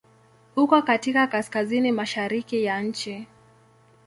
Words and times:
Uko 0.55 0.81
katika 0.81 1.27
Kaskazini 1.27 1.91
mashariki 1.91 2.63
ya 2.63 2.81
nchi. 2.81 3.27